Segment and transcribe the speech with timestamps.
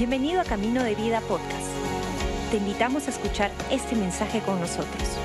[0.00, 1.68] Bienvenido a Camino de Vida Podcast.
[2.50, 5.18] Te invitamos a escuchar este mensaje con nosotros.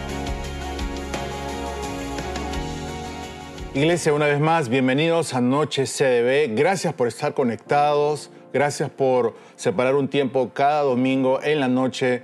[3.73, 6.53] Iglesia, una vez más, bienvenidos a Noche CDB.
[6.57, 8.29] Gracias por estar conectados.
[8.51, 12.23] Gracias por separar un tiempo cada domingo en la noche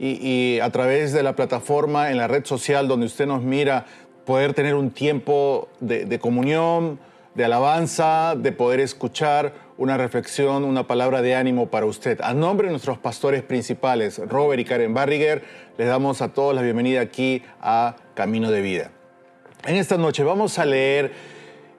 [0.00, 3.86] y, a través de la plataforma, en la red social donde usted nos mira,
[4.26, 6.98] poder tener un tiempo de, de comunión,
[7.36, 12.20] de alabanza, de poder escuchar una reflexión, una palabra de ánimo para usted.
[12.22, 15.42] A nombre de nuestros pastores principales, Robert y Karen Barriger,
[15.76, 18.92] les damos a todos la bienvenida aquí a Camino de Vida.
[19.66, 21.10] En esta noche vamos a leer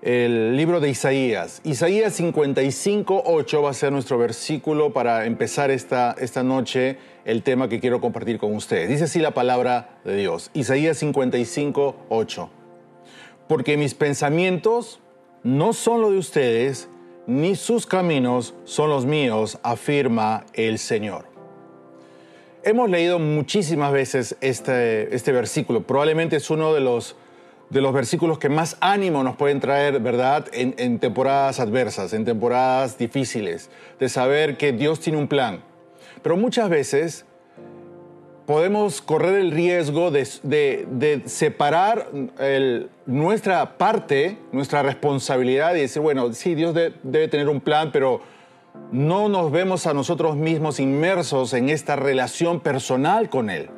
[0.01, 1.61] el libro de Isaías.
[1.63, 7.69] Isaías 55, 8 va a ser nuestro versículo para empezar esta, esta noche el tema
[7.69, 8.89] que quiero compartir con ustedes.
[8.89, 10.51] Dice así la palabra de Dios.
[10.53, 12.49] Isaías 55, 8.
[13.47, 14.99] Porque mis pensamientos
[15.43, 16.89] no son los de ustedes,
[17.27, 21.25] ni sus caminos son los míos, afirma el Señor.
[22.63, 25.83] Hemos leído muchísimas veces este, este versículo.
[25.83, 27.15] Probablemente es uno de los,
[27.69, 30.47] de los versículos que más ánimo nos pueden traer, ¿verdad?
[30.53, 35.61] En, en temporadas adversas, en temporadas difíciles, de saber que Dios tiene un plan.
[36.21, 37.25] Pero muchas veces
[38.45, 42.09] podemos correr el riesgo de, separar
[43.05, 48.21] nuestra parte, nuestra responsabilidad y decir, bueno, sí, Dios debe tener un plan, pero
[48.91, 53.69] no nos vemos a nosotros mismos inmersos en esta relación personal con Él.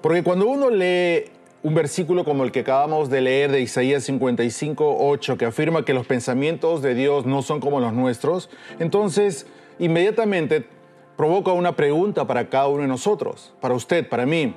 [0.00, 1.24] Porque cuando uno lee
[1.62, 5.92] un versículo como el que acabamos de leer de Isaías 55, 8, que afirma que
[5.92, 9.46] los pensamientos de Dios no son como los nuestros, entonces
[9.78, 10.66] inmediatamente
[11.18, 14.54] provoca una pregunta para cada uno de nosotros, para usted, para mí.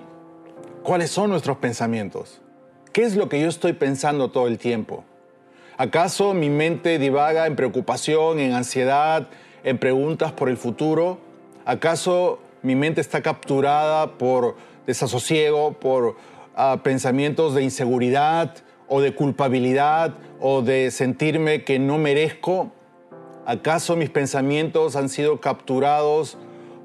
[0.84, 2.40] ¿Cuáles son nuestros pensamientos?
[2.94, 5.04] ¿Qué es lo que yo estoy pensando todo el tiempo?
[5.76, 9.28] ¿Acaso mi mente divaga en preocupación, en ansiedad,
[9.64, 11.17] en preguntas por el futuro?
[11.66, 16.16] ¿Acaso mi mente está capturada por desasosiego, por
[16.55, 18.54] ah, pensamientos de inseguridad
[18.88, 22.72] o de culpabilidad o de sentirme que no merezco?
[23.48, 26.38] ¿Acaso mis pensamientos han sido capturados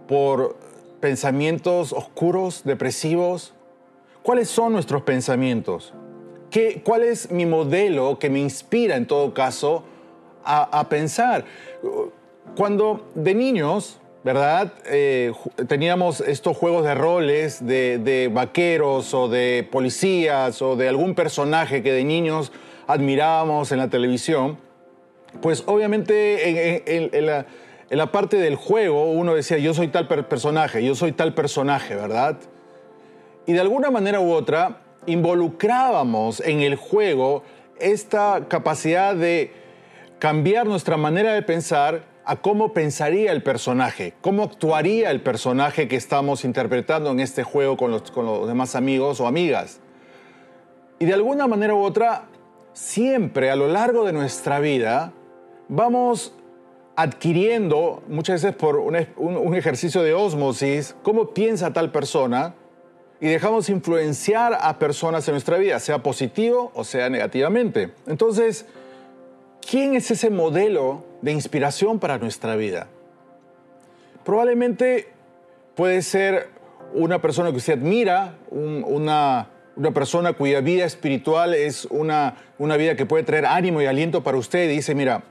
[0.07, 0.57] por
[1.01, 3.55] pensamientos oscuros, depresivos?
[4.23, 5.93] ¿Cuáles son nuestros pensamientos?
[6.51, 9.85] ¿Qué, ¿Cuál es mi modelo que me inspira en todo caso
[10.45, 11.45] a, pensar?
[12.57, 14.73] Cuando de niños, ¿verdad?
[14.87, 15.33] Eh,
[15.69, 21.83] teníamos estos juegos de roles de, de, vaqueros o de policías o de algún personaje
[21.83, 22.53] que de niños
[22.87, 24.59] admirábamos en la televisión,
[25.43, 27.47] pues obviamente en la
[27.89, 31.95] en la parte del juego uno decía, yo soy tal personaje, yo soy tal personaje,
[31.95, 32.39] ¿verdad?
[33.47, 37.45] Y de alguna manera u otra involucrábamos en el juego
[37.79, 39.53] esta capacidad de
[40.19, 45.95] cambiar nuestra manera de pensar a cómo pensaría el personaje, cómo actuaría el personaje que
[45.95, 49.79] estamos interpretando en este juego con los, con los demás amigos o amigas.
[50.99, 52.25] Y de alguna manera u otra,
[52.73, 55.13] siempre a lo largo de nuestra vida,
[55.69, 56.35] vamos
[56.97, 62.55] adquiriendo, muchas veces por un, ejercicio de osmosis, cómo piensa tal persona
[63.21, 67.91] y dejamos influenciar a personas en nuestra vida, sea positivo o sea negativamente.
[68.07, 68.65] Entonces,
[69.69, 72.89] ¿quién es ese modelo de inspiración para nuestra vida?
[74.25, 75.09] Probablemente
[75.75, 76.49] puede ser
[76.95, 82.97] una persona que usted admira, una, una, persona cuya vida espiritual es una, una vida
[82.97, 85.25] que puede traer ánimo y aliento para usted y dice, mira,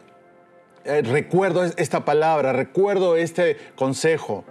[0.85, 4.43] eh, recuerdo esta palabra, recuerdo este consejo.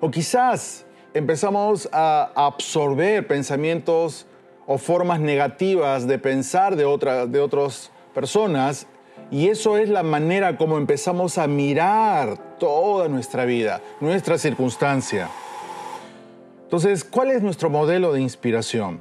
[0.00, 0.84] O quizás
[1.14, 4.26] empezamos a absorber pensamientos
[4.66, 6.84] o formas negativas de pensar de,
[7.28, 8.86] de otras personas
[9.30, 15.28] y eso es la manera como empezamos a mirar toda nuestra vida, nuestra circunstancia.
[16.64, 19.00] Entonces, ¿cuál es nuestro modelo de inspiración?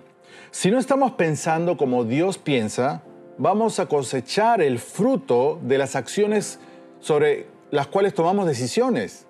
[0.52, 3.04] Si no estamos pensando como Dios piensa,
[3.38, 6.60] vamos a cosechar el fruto de las acciones
[7.00, 9.26] sobre las cuales tomamos decisiones.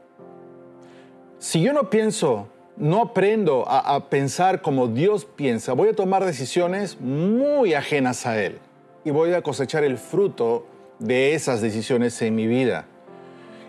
[1.39, 2.47] Si yo no pienso,
[2.77, 8.59] no aprendo a, pensar como Dios piensa, voy a tomar decisiones muy ajenas a Él
[9.03, 10.65] y voy a cosechar el fruto
[10.99, 12.85] de esas decisiones en mi vida.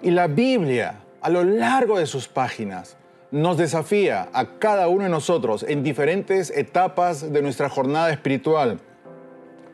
[0.02, 2.96] Y la Biblia, a lo largo de sus páginas,
[3.30, 8.80] nos desafía a cada uno de nosotros en diferentes etapas de nuestra jornada espiritual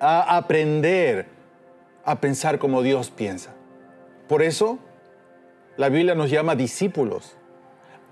[0.01, 1.27] a aprender
[2.05, 3.55] a pensar como Dios piensa.
[4.29, 4.79] Por eso,
[5.77, 7.37] la Biblia nos llama discípulos.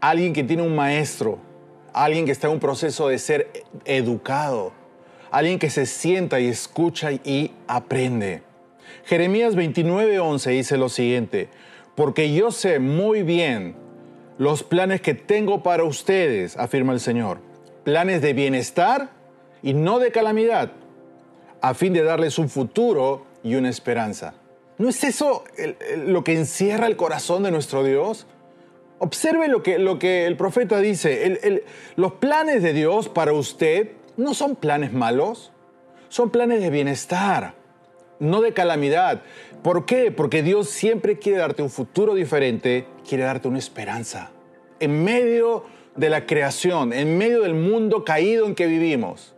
[0.00, 1.38] Alguien que tiene un maestro,
[1.92, 3.50] alguien que está en un proceso de ser
[3.84, 4.72] educado,
[5.30, 8.42] alguien que se sienta y escucha y aprende.
[9.04, 11.48] Jeremías 29:11 dice lo siguiente,
[11.94, 13.74] porque yo sé muy bien
[14.38, 17.38] los planes que tengo para ustedes, afirma el Señor.
[17.84, 19.10] Planes de bienestar
[19.62, 20.72] y no de calamidad,
[21.60, 24.34] a fin de darles un futuro y una esperanza.
[24.82, 25.44] ¿No es eso
[26.06, 28.26] lo que encierra el corazón de nuestro Dios?
[28.98, 31.62] Observe lo que, el profeta dice.
[31.94, 35.52] los planes de Dios para usted no son planes malos,
[36.08, 37.54] son planes de bienestar,
[38.18, 39.22] no de calamidad.
[39.62, 40.10] ¿Por qué?
[40.10, 44.32] Porque Dios siempre quiere darte un futuro diferente, quiere darte una esperanza.
[44.80, 45.64] En medio
[45.94, 49.31] de la creación, en medio del mundo caído en que vivimos,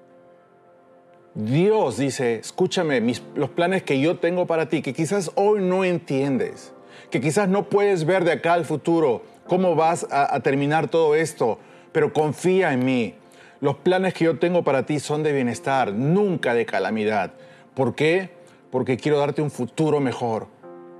[1.34, 3.02] Dios dice, escúchame,
[3.34, 6.72] los planes que yo tengo para ti, que quizás hoy no entiendes,
[7.10, 11.58] que quizás no puedes ver de acá al futuro cómo vas a, terminar todo esto,
[11.90, 13.14] pero confía en mí.
[13.60, 17.32] Los planes que yo tengo para ti son de bienestar, nunca de calamidad.
[17.74, 18.30] ¿Por qué?
[18.70, 20.46] Porque quiero darte un futuro mejor,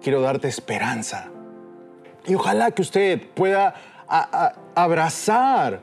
[0.03, 1.31] quiero darte esperanza.
[2.27, 3.75] Y ojalá que usted pueda
[4.75, 5.81] abrazar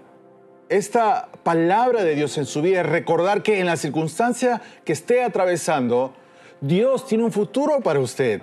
[0.68, 6.14] esta palabra de Dios en su vida, recordar que en la circunstancia que esté atravesando,
[6.62, 8.42] Dios tiene un futuro para usted,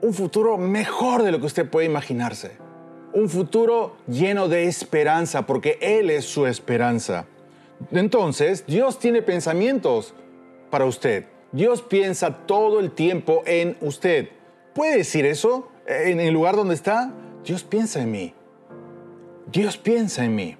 [0.00, 2.52] un futuro mejor de lo que usted puede imaginarse,
[3.12, 7.26] un futuro lleno de esperanza, porque Él es su esperanza.
[7.90, 10.14] Entonces, Dios tiene pensamientos
[10.70, 11.26] para usted.
[11.52, 14.28] Dios piensa todo el tiempo en usted.
[14.74, 17.12] ¿Puede decir eso en el lugar donde está?
[17.44, 18.34] Dios piensa en mí.
[19.50, 20.56] Dios piensa en mí.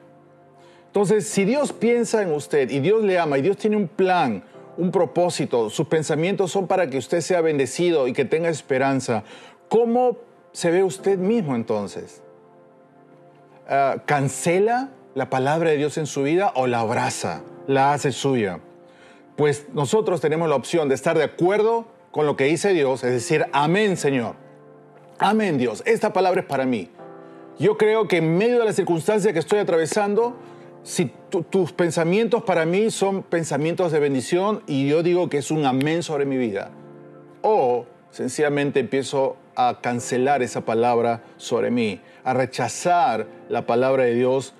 [0.98, 4.42] Entonces, si Dios piensa en usted y Dios le ama y Dios tiene un plan,
[4.76, 9.22] un propósito, sus pensamientos son para que usted sea bendecido y que tenga esperanza,
[9.68, 10.16] ¿cómo
[10.50, 12.20] se ve usted mismo entonces?
[13.68, 18.58] Ah, ¿Cancela la palabra de Dios en su vida o la abraza, la hace suya?
[19.36, 23.12] Pues nosotros tenemos la opción de estar de acuerdo con lo que dice Dios, es
[23.12, 24.34] decir, amén Señor,
[25.20, 26.90] amén Dios, esta palabra es para mí.
[27.60, 30.36] Yo creo que en medio de la circunstancia que estoy atravesando,
[30.82, 31.12] si
[31.50, 36.02] tus pensamientos para mí son pensamientos de bendición y yo digo que es un amén
[36.02, 36.70] sobre mi vida,
[37.42, 44.54] o sencillamente empiezo a cancelar esa palabra sobre mí, a rechazar la palabra de Dios,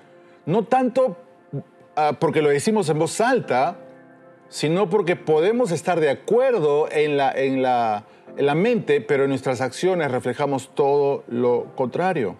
[0.45, 1.17] no tanto
[1.95, 3.77] ah, porque lo decimos en voz alta,
[4.49, 8.05] sino porque podemos estar de acuerdo en la, en la,
[8.35, 12.35] en la mente, pero en nuestras acciones reflejamos todo lo contrario.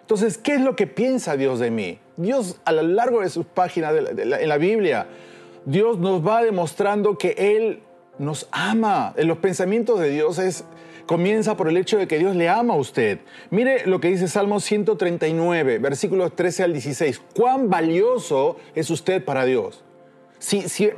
[0.00, 1.98] Entonces, ¿qué es lo que piensa Dios de mí?
[2.16, 5.06] Dios a lo largo de sus páginas en la Biblia,
[5.64, 7.80] Dios nos va demostrando que Él
[8.18, 9.14] nos ama.
[9.16, 10.64] En los pensamientos de Dios es,
[11.06, 13.20] comienza por el hecho de que Dios le ama a usted.
[13.50, 17.20] Mire lo que dice Salmo 139, versículos 13 al 16.
[17.34, 19.84] ¿Cuán valioso es usted para Dios?
[20.38, 20.90] Si, si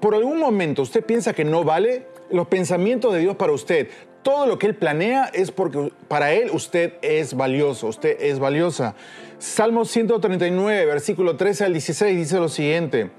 [0.00, 3.88] por algún momento usted piensa que no vale, los pensamientos de Dios para usted
[4.26, 8.96] todo lo que Él planea es porque para Él usted es valioso, usted es valiosa.
[9.38, 13.12] Salmo 139, versículo 13 al 16 dice lo siguiente.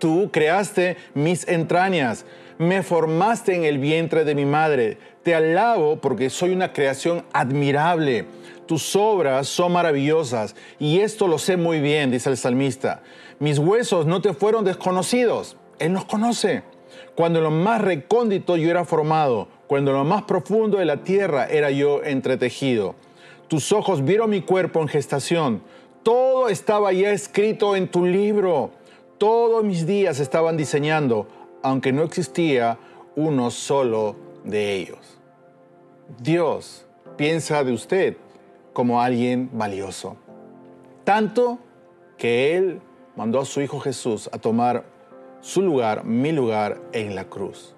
[0.00, 2.24] Tú creaste mis entrañas,
[2.58, 4.98] me formaste en el vientre de mi madre.
[5.22, 8.24] Te alabo porque soy una creación admirable.
[8.66, 13.00] Tus obras son maravillosas y esto lo sé muy bien, dice el salmista.
[13.38, 15.56] Mis huesos no te fueron desconocidos.
[15.78, 16.64] Él nos conoce.
[17.14, 20.98] Cuando en lo más recóndito yo era formado, cuando en lo más profundo de la
[20.98, 22.94] tierra era yo entretejido.
[23.48, 25.62] Tus ojos vieron mi cuerpo en gestación.
[26.02, 28.70] Todo estaba ya escrito en tu libro.
[29.18, 31.26] Todos mis días estaban diseñando,
[31.62, 32.78] aunque no existía
[33.14, 35.18] uno solo de ellos.
[36.20, 38.16] Dios piensa de usted
[38.72, 40.16] como alguien valioso.
[41.04, 41.58] Tanto
[42.18, 42.80] que Él
[43.16, 44.84] mandó a su Hijo Jesús a tomar
[45.40, 47.74] su lugar, mi lugar en la cruz.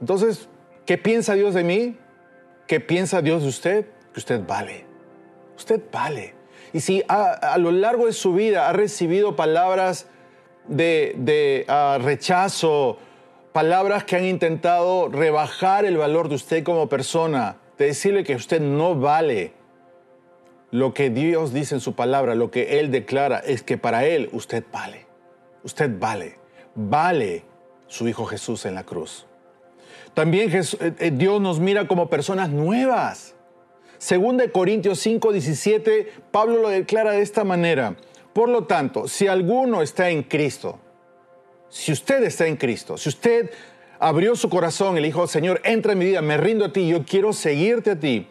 [0.00, 0.48] Entonces,
[0.90, 1.96] ¿qué piensa Dios de mí?
[2.66, 3.86] ¿Qué piensa Dios de usted?
[4.12, 4.86] Que usted vale.
[5.56, 6.34] Usted vale.
[6.72, 10.08] Y si a, lo largo de su vida ha recibido palabras
[10.66, 12.98] de, ah, rechazo,
[13.52, 18.60] palabras que han intentado rebajar el valor de usted como persona, de decirle que usted
[18.60, 19.52] no vale,
[20.72, 24.28] lo que Dios dice en su palabra, lo que Él declara, es que para Él
[24.32, 25.06] usted vale.
[25.62, 26.40] Usted vale
[26.74, 27.44] vale
[27.86, 29.29] su Hijo Jesús en la cruz.
[30.20, 30.62] También eh,
[30.98, 33.34] eh, Dios nos mira como personas nuevas.
[33.96, 37.96] Según de Corintios 5, 17, Pablo lo declara de esta manera.
[38.34, 40.78] Por lo tanto, si alguno está en Cristo,
[41.70, 43.50] si usted está en Cristo, si usted
[43.98, 46.86] abrió su corazón y le dijo, Señor, entra en mi vida, me rindo a ti,
[46.86, 48.28] yo quiero seguirte a ti.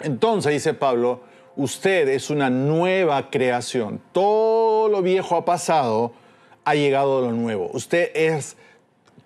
[0.00, 1.20] Entonces, dice Pablo,
[1.54, 4.02] usted es una nueva creación.
[4.10, 6.14] Todo lo viejo ha pasado
[6.64, 7.70] ha llegado lo nuevo.
[7.72, 8.56] Usted es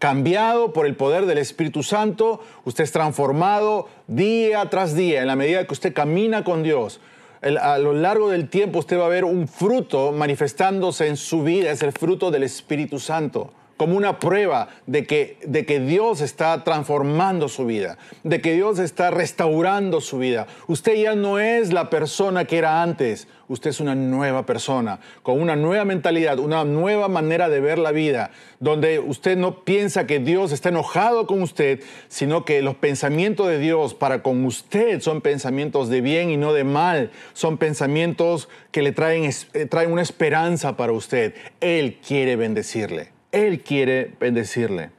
[0.07, 5.35] cambiado por el poder del Espíritu Santo, usted es transformado día tras día en la
[5.35, 7.01] medida que usted camina con Dios.
[7.43, 11.73] a lo largo del tiempo usted va a ver un fruto manifestándose en su vida,
[11.73, 16.65] es el fruto del Espíritu Santo como una prueba de que, de que Dios está
[16.65, 20.47] transformando su vida, de que Dios está restaurando su vida.
[20.67, 25.41] Usted ya no es la persona que era antes, usted es una nueva persona, con
[25.41, 28.31] una nueva mentalidad, una nueva manera de ver la vida,
[28.61, 33.59] donde usted no piensa que Dios está enojado con usted, sino que los pensamientos de
[33.59, 38.83] Dios para con usted son pensamientos de bien y no de mal, son pensamientos que
[38.83, 41.35] le traen, eh, traen una esperanza para usted.
[41.61, 43.16] Él quiere bendecirle.
[43.33, 44.91] Él quiere bendecirle.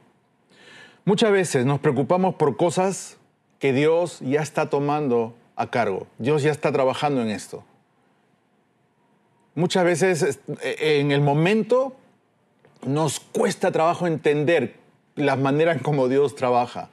[1.04, 3.16] Muchas veces nos preocupamos por cosas
[3.58, 6.06] que Dios ya está tomando a cargo.
[6.18, 7.64] Dios ya está trabajando en esto.
[9.54, 11.96] Muchas veces eh, en el momento
[12.86, 14.74] nos cuesta trabajo entender
[15.16, 16.90] las maneras como Dios trabaja,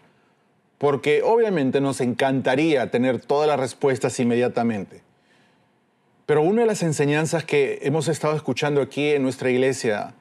[0.80, 5.04] porque obviamente nos encantaría tener todas las respuestas inmediatamente.
[6.26, 10.16] Pero una de las enseñanzas que hemos estado escuchando aquí en nuestra iglesia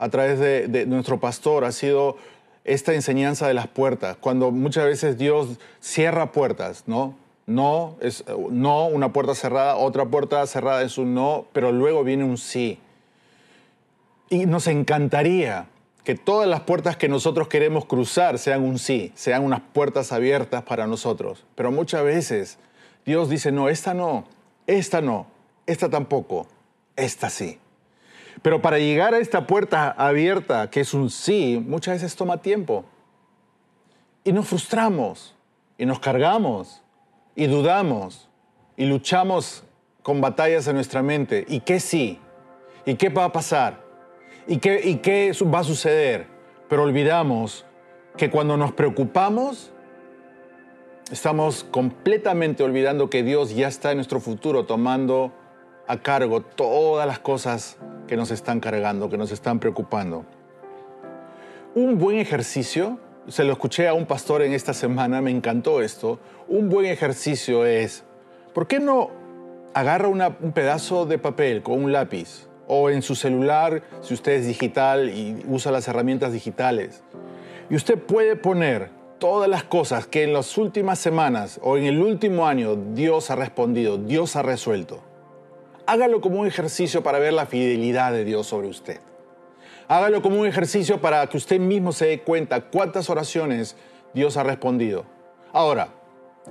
[0.00, 2.16] a través de, nuestro pastor ha sido
[2.64, 7.14] esta enseñanza de las puertas, cuando muchas veces Dios cierra puertas, ¿no?
[7.46, 7.96] No
[8.50, 12.78] no, una puerta cerrada, otra puerta cerrada es un no, pero luego viene un sí.
[14.30, 15.66] Y nos encantaría
[16.04, 20.62] que todas las puertas que nosotros queremos cruzar sean un sí, sean unas puertas abiertas
[20.62, 21.44] para nosotros.
[21.56, 22.58] Pero muchas veces
[23.04, 24.24] Dios dice, no, esta no,
[24.66, 25.26] esta no,
[25.66, 26.46] esta tampoco,
[26.96, 27.58] esta sí.
[28.42, 32.84] Pero para llegar a esta puerta abierta, que es un sí, muchas veces toma tiempo.
[34.24, 35.34] Y nos frustramos,
[35.76, 36.82] y nos cargamos,
[37.34, 38.28] y dudamos,
[38.76, 39.64] y luchamos
[40.02, 41.44] con batallas en nuestra mente.
[41.48, 42.18] ¿Y qué sí?
[42.86, 43.80] ¿Y qué va a pasar?
[44.46, 46.26] ¿Y qué, y qué va a suceder?
[46.68, 47.66] Pero olvidamos
[48.16, 49.70] que cuando nos preocupamos,
[51.12, 55.32] estamos completamente olvidando que Dios ya está en nuestro futuro tomando
[55.86, 57.76] a cargo todas las cosas
[58.10, 60.24] que nos están cargando, que nos están preocupando.
[61.76, 62.98] Un buen ejercicio,
[63.28, 67.64] se lo escuché a un pastor en esta semana, me encantó esto, un buen ejercicio
[67.64, 68.02] es,
[68.52, 69.10] ¿por qué no
[69.74, 74.48] agarra un pedazo de papel con un lápiz o en su celular, si usted es
[74.48, 77.04] digital y usa las herramientas digitales,
[77.70, 78.90] y usted puede poner
[79.20, 83.36] todas las cosas que en las últimas semanas o en el último año Dios ha
[83.36, 85.09] respondido, Dios ha resuelto
[85.90, 89.00] hágalo como un ejercicio para ver la fidelidad de Dios sobre usted.
[89.88, 93.74] Hágalo como un ejercicio para que usted mismo se dé cuenta cuántas oraciones
[94.14, 95.04] Dios ha respondido.
[95.52, 95.88] Ahora,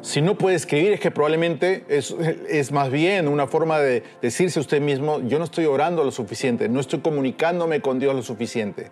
[0.02, 2.12] si no puede escribir es que probablemente es,
[2.50, 6.68] es, más bien una forma de decirse usted mismo, yo no estoy orando lo suficiente,
[6.68, 8.92] no estoy comunicándome con Dios lo suficiente.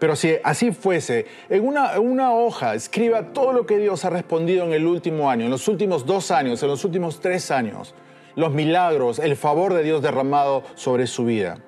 [0.00, 4.10] Pero si así fuese, en una, en una hoja escriba todo lo que Dios ha
[4.10, 7.94] respondido en el último año, en los últimos dos años, en los últimos tres años
[8.34, 11.58] los milagros, el favor de Dios derramado sobre su vida.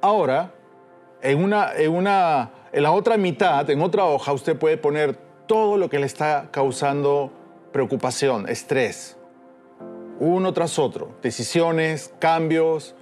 [0.00, 0.52] Ahora,
[1.22, 5.76] en, una, en, una, en la otra mitad, en otra hoja, usted puede poner todo
[5.76, 7.32] lo que le está causando
[7.72, 9.16] preocupación, estrés,
[10.18, 12.94] uno tras otro, decisiones, cambios,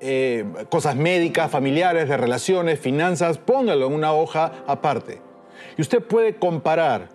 [0.00, 5.20] eh, cosas médicas, familiares, de relaciones, finanzas, póngalo en una hoja aparte.
[5.76, 7.08] Y usted puede comparar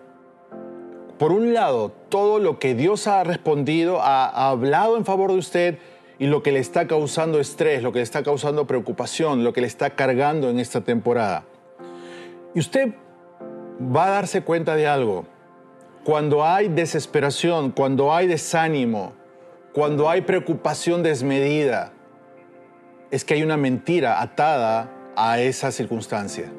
[1.17, 5.79] por un lado, todo lo que Dios ha respondido, ha, hablado en favor de usted
[6.17, 9.59] y lo que le está causando estrés, lo que le está causando preocupación, lo que
[9.59, 11.43] le está cargando en esta temporada.
[12.53, 12.93] Y usted
[13.81, 15.25] va a darse cuenta de algo.
[16.05, 19.11] Cuando hay desesperación, cuando hay desánimo,
[19.73, 21.91] cuando hay preocupación desmedida,
[23.11, 26.49] es que hay una mentira atada a esa circunstancia.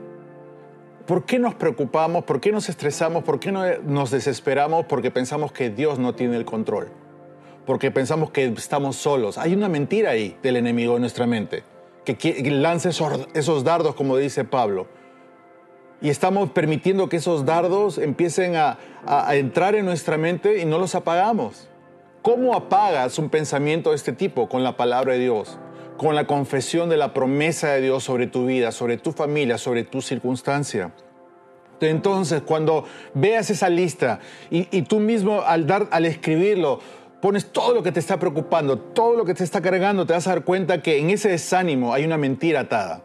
[1.07, 2.25] ¿Por qué nos preocupamos?
[2.25, 3.23] ¿Por qué nos estresamos?
[3.23, 4.87] ¿Por qué nos desesperamos?
[4.87, 6.89] Porque pensamos que Dios no tiene el control.
[7.65, 9.39] Porque pensamos que estamos solos.
[9.39, 11.63] Hay una mentira ahí del enemigo en nuestra mente,
[12.05, 14.89] que lanza esos, dardos, como dice Pablo.
[16.01, 20.79] Y estamos permitiendo que esos dardos empiecen a, a entrar en nuestra mente y no
[20.79, 21.69] los apagamos.
[22.23, 24.49] ¿Cómo apagas un pensamiento de este tipo?
[24.49, 25.57] Con la palabra de Dios
[25.97, 29.85] con la confesión de la promesa de Dios sobre tu vida, sobre tu familia, sobre
[29.85, 30.93] tu circunstancia.
[31.81, 32.85] Entonces, cuando
[33.15, 36.81] veas esa lista y, tú mismo al, dar, al escribirlo,
[37.21, 40.26] pones todo lo que te está preocupando, todo lo que te está cargando, te vas
[40.26, 43.03] a dar cuenta que en ese desánimo hay una mentira atada.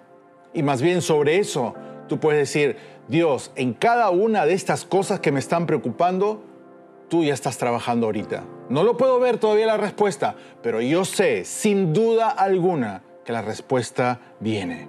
[0.53, 1.73] Y más bien sobre eso,
[2.07, 6.43] tú puedes decir, Dios, en cada una de estas cosas que me están preocupando,
[7.11, 8.45] tú ya estás trabajando ahorita.
[8.69, 13.41] No lo puedo ver todavía la respuesta, pero yo sé, sin duda alguna, que la
[13.41, 14.87] respuesta viene.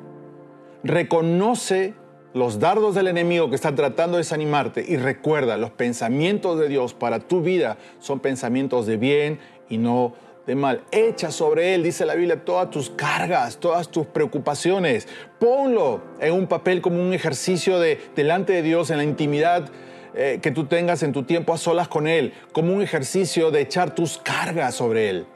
[0.85, 1.95] Reconoce
[2.33, 6.95] los dardos del enemigo que están tratando de desanimarte y recuerda, los pensamientos de Dios
[6.95, 10.15] para tu vida son pensamientos de bien y no
[10.47, 10.85] de mal.
[10.93, 15.09] Echa sobre Él, dice la Biblia, todas tus cargas, todas tus preocupaciones.
[15.41, 19.73] Ponlo en un papel como un ejercicio de delante de Dios en la intimidad
[20.15, 23.63] eh, que tú tengas en tu tiempo a solas con Él, como un ejercicio de
[23.63, 25.27] echar tus cargas sobre Él.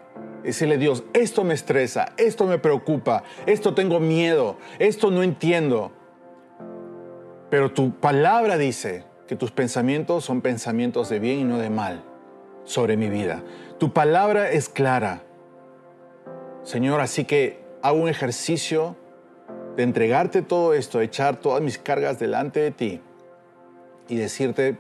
[0.43, 5.93] Decirle, Dios, esto me estresa, esto me preocupa, esto tengo miedo, esto no entiendo.
[7.49, 12.05] Pero tu palabra dice que tus pensamientos son pensamientos de bien y no de mal
[12.65, 13.43] sobre mi vida.
[13.79, 15.23] Tu palabra es clara.
[16.65, 18.95] Señor, así que hago un ejercicio
[19.77, 23.01] de entregarte todo esto, echar todas mis cargas delante de ti
[24.09, 24.77] y decirte,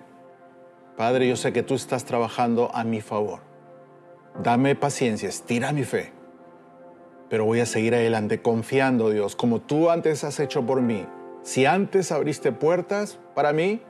[0.97, 3.40] Padre, yo sé que tú estás trabajando a mi favor.
[4.42, 6.12] Dame paciencia, estira mi fe,
[7.28, 11.06] pero voy a seguir adelante confiando, Dios, como tú antes has hecho por mí.
[11.42, 13.80] Si antes abriste puertas para mí,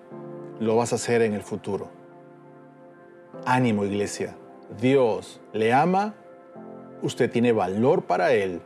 [0.61, 1.89] lo vas a hacer en el futuro.
[3.45, 4.37] Ánimo, iglesia.
[4.81, 6.15] Dios le ama,
[7.03, 8.61] usted tiene valor para Él.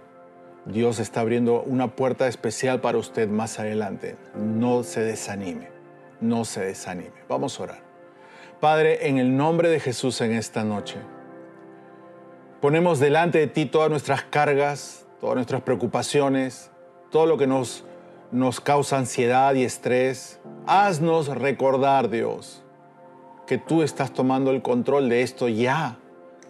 [0.66, 4.16] Dios está abriendo una puerta especial para usted más adelante.
[4.34, 5.68] No se desanime,
[6.20, 7.12] no se desanime.
[7.28, 7.90] Vamos a orar.
[8.60, 10.98] Padre, en el nombre de Jesús en esta noche,
[12.60, 16.70] ponemos delante de ti todas nuestras cargas, todas nuestras preocupaciones,
[17.10, 17.84] todo lo que nos,
[18.32, 20.40] nos causa ansiedad y estrés.
[20.66, 22.62] Haznos recordar, Dios,
[23.46, 25.98] que tú estás tomando el control de esto ya,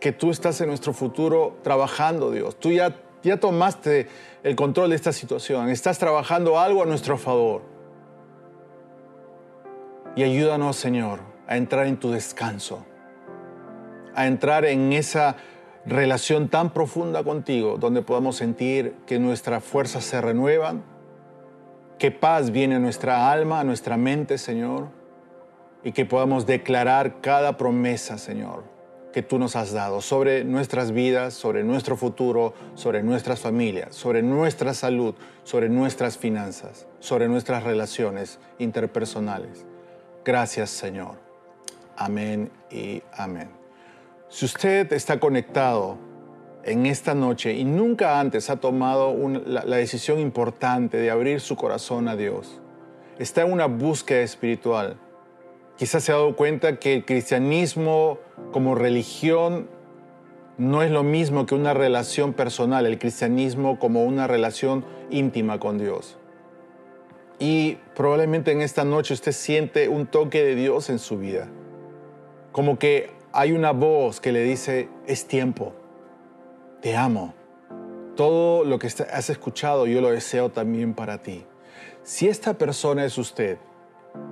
[0.01, 2.59] que tú estás en nuestro futuro trabajando, Dios.
[2.59, 4.09] Tú ya, ya tomaste
[4.43, 7.70] el control de esta situación, estás trabajando algo a nuestro favor.
[10.17, 12.85] Y ayúdanos, Señor, a entrar en tu descanso,
[14.15, 15.37] a entrar en esa
[15.87, 20.83] relación tan profunda contigo, donde podamos sentir que nuestras fuerzas se renuevan,
[21.99, 25.01] que paz viene a nuestra alma, a nuestra mente, Señor
[25.85, 28.65] y que podamos declarar cada promesa, Señor,
[29.13, 34.23] que tú nos has dado sobre nuestras vidas, sobre nuestro futuro, sobre nuestras familias, sobre
[34.23, 39.67] nuestra salud, sobre nuestras finanzas, sobre nuestras relaciones interpersonales.
[40.25, 41.15] Gracias, Señor.
[41.97, 43.49] Amén y amén.
[44.29, 45.99] Si usted está conectado
[46.63, 51.57] en esta noche y nunca antes ha tomado la, la decisión importante de abrir su
[51.57, 52.61] corazón a Dios,
[53.19, 54.99] está en una búsqueda espiritual,
[55.77, 58.19] quizás se ha dado cuenta que el cristianismo
[58.53, 59.69] como religión
[60.59, 65.79] no es lo mismo que una relación personal, el cristianismo como una relación íntima con
[65.79, 66.20] Dios.
[67.41, 71.49] Y probablemente en esta noche usted siente un toque de Dios en su vida,
[72.53, 75.73] como que hay una voz que le dice, es tiempo,
[76.83, 77.33] te amo,
[78.15, 81.47] todo lo que has escuchado yo lo deseo también para ti.
[82.03, 83.57] Si esta persona es usted,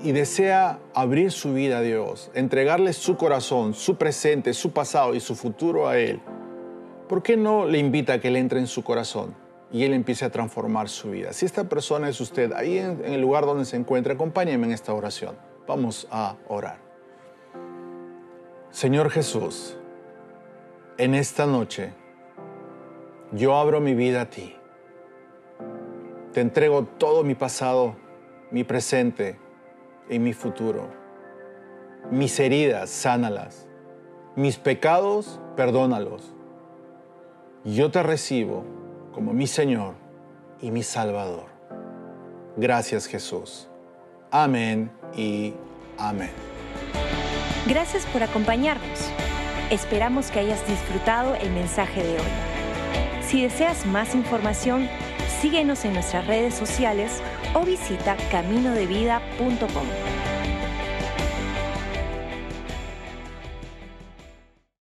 [0.02, 5.20] y desea abrir su vida a Dios, entregarle su corazón, su presente, su pasado y
[5.20, 6.20] su futuro a Él,
[7.08, 10.24] ¿por qué no le invita a que le entre en su corazón y Él empiece
[10.24, 11.32] a transformar su vida?
[11.32, 14.94] Si esta persona es usted, ahí en, el lugar donde se encuentra, acompáñeme en esta
[14.94, 15.36] oración.
[15.66, 16.78] Vamos a orar.
[18.70, 19.76] Señor Jesús,
[20.96, 21.92] en esta noche
[23.32, 24.54] yo abro mi vida a ti.
[26.32, 27.96] Te entrego todo mi pasado,
[28.50, 29.38] mi presente,
[30.08, 30.88] en mi futuro.
[32.10, 33.66] Mis heridas, sánalas.
[34.36, 36.32] Mis pecados, perdónalos.
[37.64, 38.64] Yo te recibo
[39.12, 39.94] como mi Señor
[40.60, 41.46] y mi Salvador.
[42.56, 43.68] Gracias Jesús.
[44.30, 45.54] Amén y
[45.96, 46.30] amén.
[47.66, 49.10] Gracias por acompañarnos.
[49.70, 52.26] Esperamos que hayas disfrutado el mensaje de hoy.
[53.22, 54.88] Si deseas más información,
[55.40, 57.22] síguenos en nuestras redes sociales
[57.54, 60.17] o visita caminodevida.com.